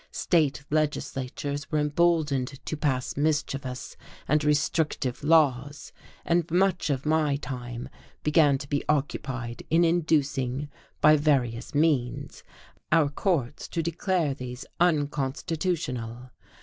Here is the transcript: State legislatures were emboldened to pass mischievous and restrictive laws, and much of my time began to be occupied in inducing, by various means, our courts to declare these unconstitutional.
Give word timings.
State 0.09 0.63
legislatures 0.71 1.71
were 1.71 1.77
emboldened 1.77 2.59
to 2.65 2.75
pass 2.75 3.15
mischievous 3.15 3.95
and 4.27 4.43
restrictive 4.43 5.23
laws, 5.23 5.93
and 6.25 6.49
much 6.49 6.89
of 6.89 7.05
my 7.05 7.35
time 7.35 7.87
began 8.23 8.57
to 8.57 8.67
be 8.67 8.83
occupied 8.89 9.61
in 9.69 9.83
inducing, 9.85 10.71
by 11.01 11.15
various 11.15 11.75
means, 11.75 12.41
our 12.91 13.09
courts 13.09 13.67
to 13.67 13.83
declare 13.83 14.33
these 14.33 14.65
unconstitutional. 14.79 16.31